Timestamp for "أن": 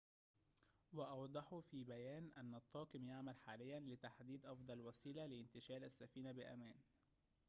2.37-2.55